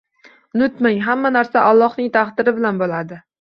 [0.57, 3.21] Unutmag, hamma narsa Allohning taqdiri bilan bo‘ladi.